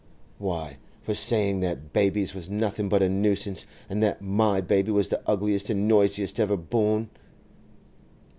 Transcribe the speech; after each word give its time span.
Why, 0.39 0.77
for 1.03 1.13
saying 1.13 1.59
that 1.59 1.93
babies 1.93 2.33
was 2.33 2.49
nothing 2.49 2.89
but 2.89 3.03
a 3.03 3.07
nuisance, 3.07 3.67
and 3.87 4.01
that 4.01 4.19
my 4.19 4.59
baby 4.59 4.89
was 4.91 5.09
the 5.09 5.21
ugliest 5.29 5.69
and 5.69 5.87
noisiest 5.87 6.39
ever 6.39 6.57
born! 6.57 7.11